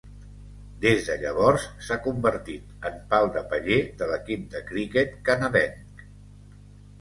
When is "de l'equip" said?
4.01-4.49